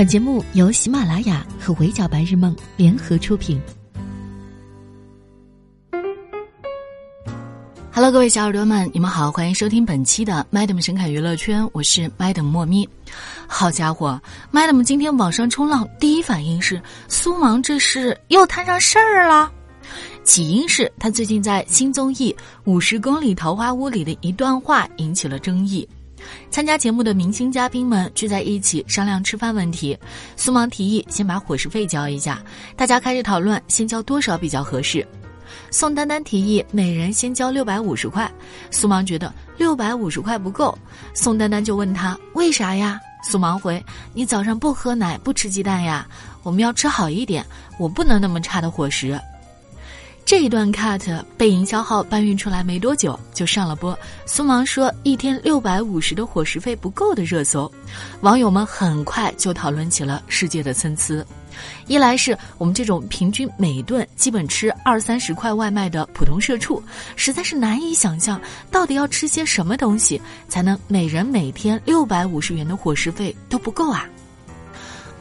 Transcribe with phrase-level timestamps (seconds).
[0.00, 3.60] 本节目由喜马拉雅和围剿白日梦联合出品。
[7.92, 12.88] Hello，各位小耳朵们，你们好，欢迎收听本期的 Madam 神侃娱乐圈，我是 Madam 莫咪。
[13.46, 14.18] 好家伙
[14.50, 19.52] ，Madam 今天网上冲浪第一反应是苏芒这是又摊上事儿了。
[20.24, 25.86] 起因是他最近在新综艺《五十公里桃花坞》里的一段话引起了争议。
[26.50, 29.98] 参加节目的明星嘉宾们聚在一起商量吃饭问题，
[30.36, 32.42] 苏芒提议先把伙食费交一下，
[32.76, 35.06] 大家开始讨论先交多少比较合适。
[35.70, 38.30] 宋丹丹提议每人先交六百五十块，
[38.70, 40.76] 苏芒觉得六百五十块不够，
[41.14, 43.00] 宋丹丹就问他为啥呀？
[43.22, 43.84] 苏芒回：
[44.14, 46.06] 你早上不喝奶不吃鸡蛋呀？
[46.42, 47.44] 我们要吃好一点，
[47.78, 49.20] 我不能那么差的伙食。
[50.30, 53.98] 这一段 cut 被营销号搬运出来没多久就上了播。
[54.26, 57.68] 苏芒说一天六百五十的伙食费不够的热搜，
[58.20, 61.26] 网友们很快就讨论起了世界的参差。
[61.88, 66.80] 一来是我们这种平均每顿基本吃二三十块外卖的普通社畜，
[67.16, 74.08] 实在是难以想象到底要吃些什么东西才能每人每天六百五十元的伙食费都不够啊。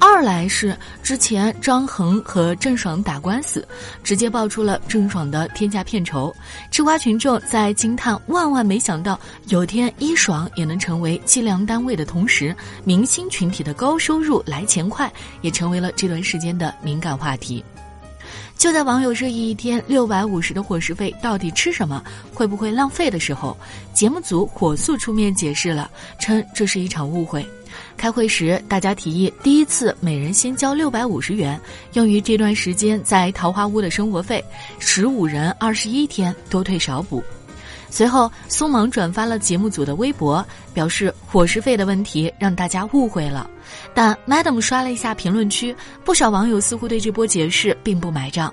[0.00, 3.66] 二来是之前张恒和郑爽打官司，
[4.02, 6.34] 直接爆出了郑爽的天价片酬，
[6.70, 9.18] 吃瓜群众在惊叹万万没想到
[9.48, 17.64] 有天一爽也能成为计量单位的同时，明星群体的高收入来钱快，也成为了这段时间的敏感话题。
[18.56, 22.02] 就在网友热议一天六百五十的伙食费到底吃什么，
[22.34, 23.56] 会不会浪费的时候，
[23.92, 27.48] 节目组火速出面解释了，称这是一场误会。
[27.96, 31.60] 开会时，大家提议第一次每人先交六百五十元，
[31.94, 34.40] 用于这段时间在桃花坞的生活费；
[34.78, 37.22] 十五人二十一天多退少补。
[37.90, 43.48] 随后，苏芒转发了节目组的微博，表示伙食费的问题让大家误会了。
[43.94, 48.52] 但 Madam 刷了一下评论区，不少网友似乎对这波解释并不买账。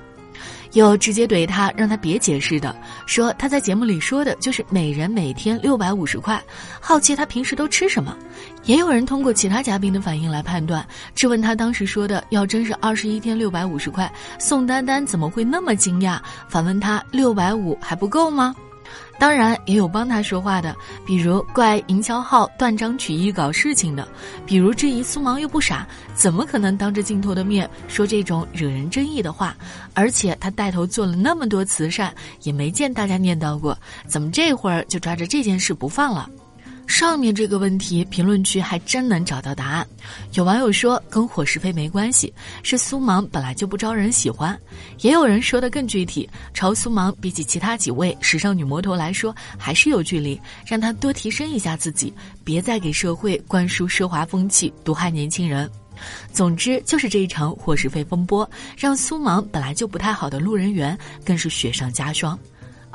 [0.80, 6.42] 有直接怼他，让他别解释的，说他在节目里说的就是每人每天六百五十块，
[6.82, 8.16] 好奇他平时都吃什么。
[8.66, 16.20] 也有人通过其他嘉宾的反应来判断，质问他当时说的要真是二十一天六百五十块，宋丹丹怎么会那么惊讶？
[16.50, 18.54] 反问他六百五还不够吗？
[19.18, 20.76] 当然也有帮他说话的，
[21.06, 24.08] 比如怪营销号断章取义搞事情的，
[24.46, 29.56] 比如质疑苏芒又不傻，怎么可能当着镜头的面说这种惹人争议的话？
[29.94, 32.14] 而且他带头做了那么多慈善，
[32.44, 36.30] 也没见大家念叨过，怎么这会儿就抓着这件事不放了？
[36.88, 39.88] 上面这个问题，评论区还真能找到答案。
[40.34, 44.58] 有网友说跟伙食费没关系，是苏芒本来就不招人喜欢。
[45.00, 52.14] 也有人说的更具体，朝苏芒比起其他几位时尚女魔头来说还是有距离，让她多提升一下自己，
[52.44, 55.70] 别再给社会灌输奢华风气，毒害年轻人。
[56.32, 62.38] 总之，就是这一场伙食费风波，让苏芒本来就不太好的路人缘更是雪上加霜。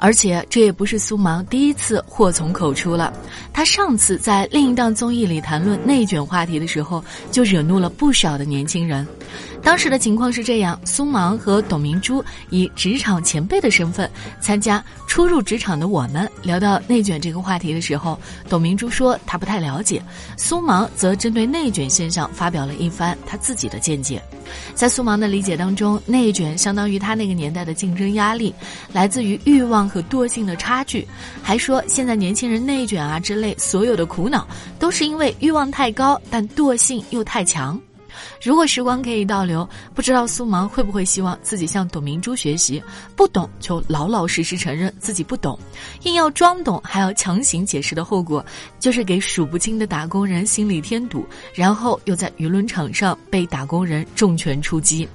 [0.00, 3.12] 而且这也不是苏芒第一次祸从口出了，
[3.52, 9.06] 他上次在另一档综艺里谈论内卷话题的时候，就惹怒了不少的年轻人。
[9.62, 14.10] 当时的情况是这样：苏芒和董明珠以职场前辈的身份
[14.41, 20.03] 参加初入职场的我们，聊到内卷这个话题的时候，董明珠说她不太了解，
[20.37, 24.21] 苏芒则针对内卷现象发表了一番他自己的见解。
[24.75, 28.53] 在苏芒的理解当中，内卷相当于他那个年代的竞争压力，
[28.92, 31.06] 来自于欲望和惰性的差距。
[31.42, 34.48] 还说现在年轻人内卷啊之类所有的苦恼，
[34.81, 37.81] 都是因为欲望太高，但惰性又太强。
[38.42, 42.82] 如果时光可以倒流，不知道苏芒会不会希望自己向董明珠学习，
[43.14, 45.58] 不懂就老老实实承认自己不懂，
[46.03, 48.44] 硬要装懂还要强行解释的后果，
[48.78, 55.09] 就是给数不清的打工人心里添堵，然后又在舆论场上被打工人重拳出击。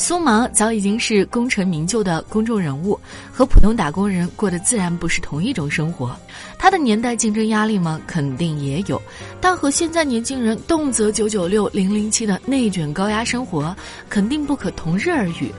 [0.00, 2.98] 苏芒早已经是功成名就的公众人物，
[3.32, 6.16] 和普通打工人过的自然不是同一种生活。
[6.56, 8.00] 他的年代竞争压力吗？
[8.06, 9.02] 肯定也有，
[9.40, 13.76] 但和现在年轻人动辄九九六、零零七的内卷高压生活，
[14.08, 15.52] 肯定不可同日而语。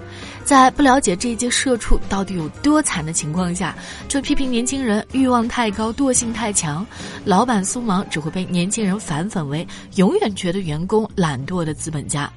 [0.46, 3.76] 在不了解这一届社畜到底有多惨的情况下，
[4.08, 6.88] 就批评年轻人欲望太高、惰性太强，
[7.26, 12.32] 老板苏芒只会被年轻人反粉为永远觉得员工懒惰的资本家。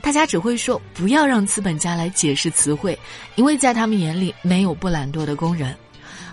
[0.00, 2.98] 大家只会说不要让资本家来解释词汇，
[3.34, 5.76] 因为在他们眼里没有不懒惰的工人。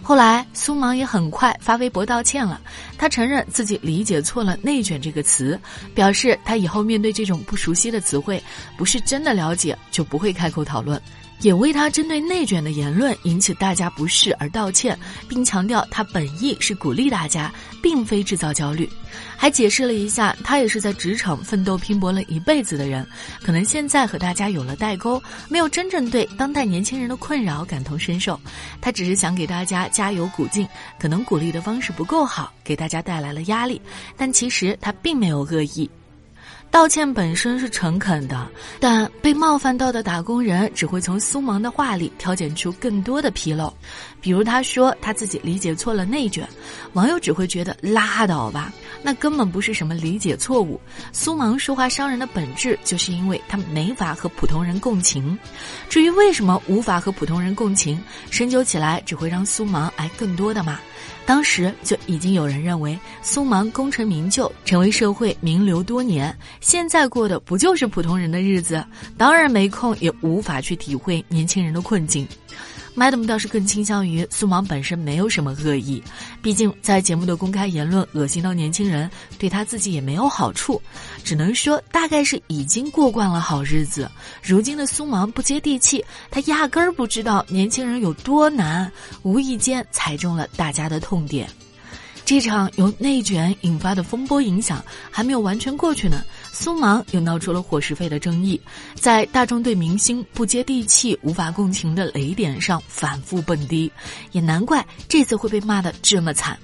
[0.02, 2.62] 后来苏芒也很快发微博道歉了，
[2.98, 5.60] 他承认自己理解错了“内卷”这个词，
[5.94, 8.42] 表示他以后面对这种不熟悉的词汇，
[8.78, 11.02] 不是真的了解就不会开口讨论。
[11.42, 14.98] 也为他针对内卷的言论引起大家不适而道歉，
[15.28, 18.90] 并强调他本意是鼓励大家，并非制造焦虑。
[19.36, 23.08] 还解释了一下，他也是在职场奋斗拼搏了一辈子的人，
[23.44, 28.40] 可能现在和大家有了代沟，没有真正对当代年轻人的困扰感同身受。
[28.82, 30.68] 他只是想给大家加油鼓劲，
[31.00, 33.80] 可能鼓励的方式不够好，给大家带来了压力，
[34.18, 35.90] 但其实他并没有恶意。
[36.70, 38.48] 道歉本身是诚恳的，
[38.80, 43.74] 但被冒犯到的打工人只会从苏芒的话里挑拣出更多的纰漏。
[44.22, 46.48] 比如他说他自己理解错了内卷，
[46.94, 48.72] 网友只会觉得拉倒吧，
[49.02, 50.80] 那根本不是什么理解错误。
[51.12, 55.38] 苏芒说话伤人的本质，就是因为他没法和普通人共情。
[55.90, 58.00] 至于为什么无法和普通人共情，
[58.30, 60.78] 深究起来只会让苏芒挨更多的骂。
[61.26, 68.84] 当时就已经有人认为苏芒功成名就，成为社会名流多年，现在过的不就是普通人的日子？
[69.18, 72.28] 当然没空，也无法去体会年轻人的困境。
[72.96, 76.02] Madam 倒是更倾向于苏芒本身没有什么恶意，
[76.42, 79.08] 毕竟在节目的公开言论恶心到年轻人，
[79.38, 80.82] 对他自己也没有好处，
[81.24, 84.10] 只能说大概是已经过惯了好日子。
[84.42, 91.48] 如今的苏芒不接地气，他压根儿不知道年轻人有多难，无意间踩中了大家的痛点。
[92.26, 98.60] 这场由内卷引发的风波影响还没有完全过去呢，苏芒又闹出了伙食费的争议，
[98.96, 103.92] 在大众对明星不接地气、无法共情的雷点上反复蹦迪，
[104.32, 106.58] 也难怪这次会被骂得这么惨。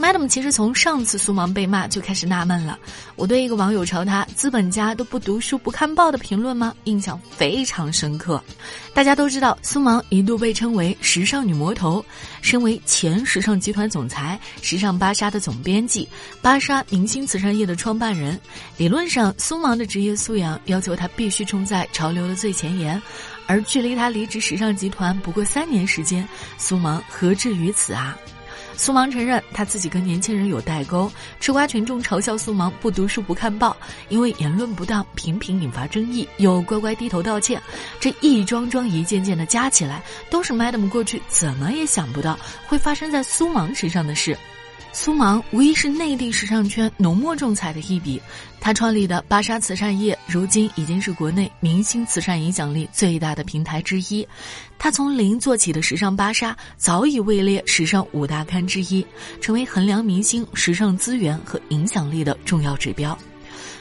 [0.00, 2.78] Madam 其实从上次苏芒被骂就开始纳闷了。
[3.16, 6.74] 我对一个网友朝他“资本家都不读书不看报”的评论吗？
[6.84, 8.42] 印象非常深刻。
[8.94, 12.02] 大家都知道，苏芒一度被称为“时尚女魔头”，
[12.40, 16.08] 身为前时尚集团总裁、时尚芭莎的总编辑、
[16.40, 18.40] 芭莎明星慈善业的创办人，
[18.78, 23.00] 理论上苏芒的职业素养要求他必须冲在潮流的最前沿，
[23.46, 26.26] 而距离他离职时尚集团不过三年时间，
[26.56, 28.16] 苏芒何至于此啊？
[28.80, 33.76] 苏芒承认他自己跟年轻人有代沟，吃瓜群众嘲笑苏芒不读书不看报，
[34.08, 37.60] 因为言论不当频频引发争议，又乖乖低头道歉，
[38.00, 44.34] 这一桩桩一件件的加起来，都是 Madam 过去怎么也想不到会发生在苏芒身上的事。
[44.92, 48.20] 苏芒无疑是内地时尚圈浓墨重彩的一笔，
[48.60, 54.26] 他创立的芭莎慈善业，如今已经是国内明星慈善影响力最大的平台之一。
[54.78, 59.06] 他从零做起的时尚芭莎，早已位列时尚五大刊之一，
[59.40, 63.16] 成为衡量明星时尚资源和影响力的重要指标。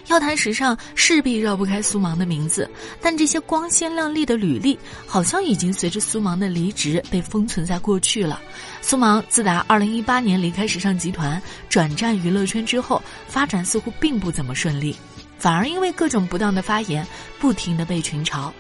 [0.10, 2.68] 要谈时尚，势必绕不开苏芒的名字，
[3.00, 8.42] 但这些光鲜亮丽的履历，好像已经随着苏芒的离职被封存在过去了。
[8.82, 11.40] 苏芒自打2018年离开时尚集团，
[11.70, 14.96] 转战娱乐圈之后，发展似乎并不怎么顺利，
[15.38, 17.06] 反而因为各种不当的发言，
[17.40, 18.52] 不停的被群嘲。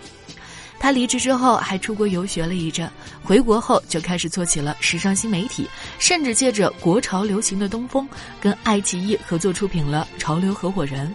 [0.78, 2.90] 他离职之后还出国游学了一阵，
[3.24, 5.68] 回国后就开始做起了时尚新媒体，
[5.98, 8.08] 甚至借着国潮流行的东风，
[8.40, 11.08] 跟爱奇艺合作出品了《潮流合伙人》。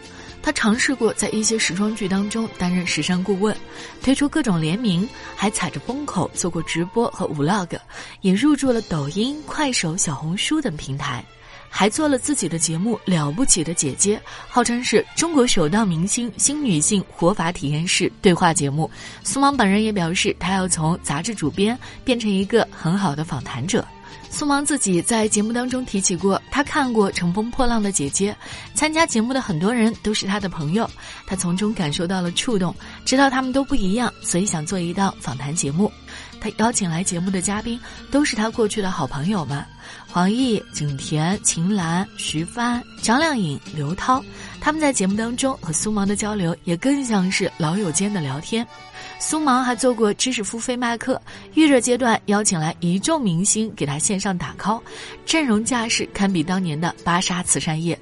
[0.44, 3.56] 他尝试过在一些时装剧当中担任时尚顾问，
[4.02, 7.78] 推出各种联名，还踩着风口做过直播和 vlog，
[8.20, 11.24] 也入驻了抖音、快手、小红书等平台。
[11.70, 18.88] 还做了自己的节目《了不起的姐姐》，号称是中国首档明星新女性活法体验式对话节目。
[19.24, 23.84] 苏芒本人也表示，他要从杂志主编变成一个很好的访谈者。
[24.34, 28.32] 苏芒自己在节目当中提起过，他看过《乘风破浪的姐姐》，
[28.74, 30.90] 参加节目的很多人都是他的朋友，
[31.24, 32.74] 他从中感受到了触动，
[33.04, 35.90] 知道他们都不一样，所以想做一档访谈节目。
[36.40, 37.78] 他邀请来节目的嘉宾
[38.10, 39.64] 都是他过去的好朋友们。
[40.10, 44.22] 黄奕、景甜、秦岚、徐帆、张靓颖、刘涛，
[44.60, 48.66] 他们在节目当中和苏芒的交流也更像是老友间的聊天。
[49.26, 51.20] 苏芒还做过知识付费卖课，
[51.54, 54.78] 预热阶段邀请来一众明星给他线上打 call，
[55.24, 57.98] 阵容架势堪比当年的芭莎慈善夜。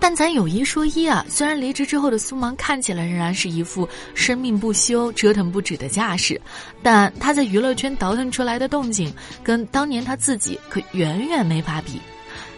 [0.00, 6.38] 但咱有一说一啊，虽然离职之后的苏芒看起来仍然是一副生命不休、折腾不止的架势，
[6.82, 12.00] 但他在娱乐圈倒腾出来的动静，跟当年他自己可远远没法比。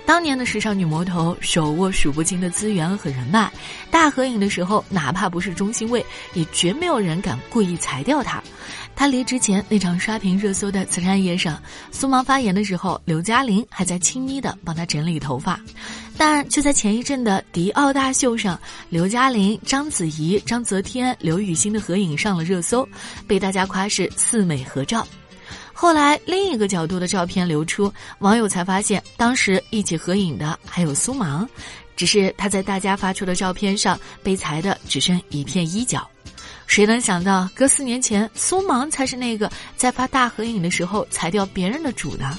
[0.06, 3.50] 当年的时尚女魔头手握数不清的资源和人脉，
[3.90, 8.42] 大合影的时候，哪怕不是中心位，也绝没有人敢故意裁掉她。
[8.94, 15.58] 她离职前那场刷屏热搜的慈善夜上，苏芒发言的时候，刘嘉玲还在亲昵的帮她整理头发。
[16.16, 22.86] 但就在前一阵的迪奥大秀上，刘嘉玲、章子怡、章泽天、刘雨昕的合影上了热搜，
[23.26, 25.04] 被大家夸是四美合照。
[25.84, 31.46] 后来另一个角度的照片流出，网友才发现当时一起合影的还有苏芒，
[31.94, 36.08] 只是他在大家发出的照片上被裁的只剩一片衣角。
[36.66, 42.38] 谁能想到，隔四年前，苏芒才是那个在发大合影的时候裁掉别人的主呢？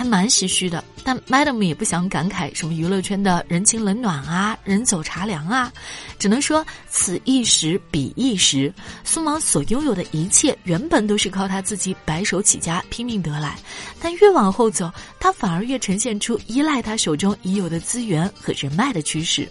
[0.00, 5.70] 还蛮唏嘘的，但 Madam 也不想感慨什么娱乐圈的人情冷暖啊，人走茶凉啊，
[6.18, 8.72] 只能说此一时彼一时。
[9.04, 13.58] 苏芒所拥有的一切，原本都是靠他自己白手起家拼命得来，
[14.00, 19.46] 但越往后走，他反而越呈现出依赖他手中已有的资源和人脉的趋势。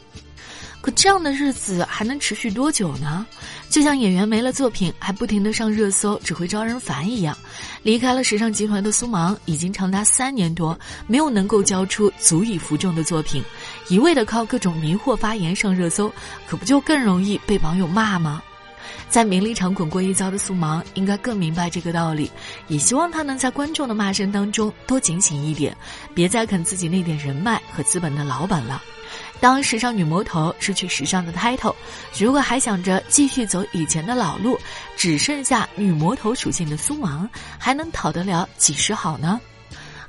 [0.82, 3.24] 可这样的日子还能持续多久呢？
[3.70, 7.38] 就像演员没了作品还不停的上热搜，只会招人烦一样。
[7.84, 13.44] 离开了时尚集团的苏芒，已经长达三年多没有能够交出足以服众的作品，
[13.88, 16.12] 一味的靠各种迷惑发言上热搜，
[16.48, 18.42] 可不就更容易被网友骂吗？
[19.10, 22.32] 在名利场滚过一遭的苏芒，应该更明白这个道理，
[22.68, 25.76] 也希望他能在观众的骂声当中多警醒一点，
[26.14, 28.82] 别再啃自己那点人脉和资本的老本了。
[29.40, 31.74] 当时尚女魔头失去时尚的 title，
[32.18, 34.60] 如果还想着继续走以前的老路，
[34.98, 39.40] 只剩下女魔头属性的苏芒，还能讨得了几时好呢？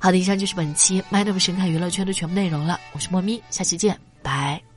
[0.00, 2.80] 好的，以上就是本期 Madam 神侃娱乐圈的全部内容了。
[2.92, 4.69] 我是莫咪，下期见，拜。